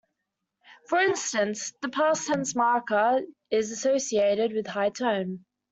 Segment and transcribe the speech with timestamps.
[0.89, 3.19] For instance, the past tense marker
[3.51, 5.45] is associated with high tone.